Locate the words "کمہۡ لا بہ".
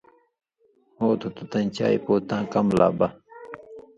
2.51-3.07